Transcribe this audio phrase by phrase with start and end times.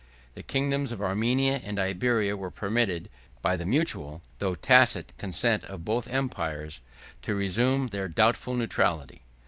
[0.33, 3.07] The kingdoms of Armenia and Iberia were permitted,
[3.43, 6.81] by the mutual, though tacit consent of both empires,
[7.21, 9.21] to resume their doubtful neutrality.